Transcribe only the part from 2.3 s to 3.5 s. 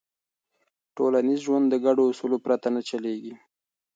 پرته نه چلېږي.